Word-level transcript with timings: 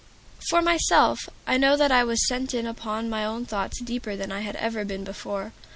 For 0.49 0.63
myself, 0.63 1.29
I 1.45 1.57
know 1.57 1.77
that 1.77 1.91
I 1.91 2.03
was 2.03 2.25
sent 2.27 2.55
in 2.55 2.65
upon 2.65 3.07
my 3.07 3.23
own 3.23 3.45
thoughts 3.45 3.79
deeper 3.81 4.15
than 4.15 4.31
I 4.31 4.39
had 4.39 4.55
ever 4.55 4.83
been 4.83 5.03
before. 5.03 5.53